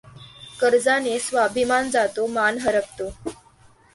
[0.59, 3.13] कर्जाने स्वाभिमान जातो, मान हरपतो.